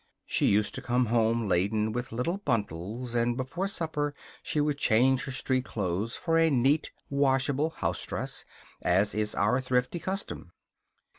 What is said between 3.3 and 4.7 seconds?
before supper she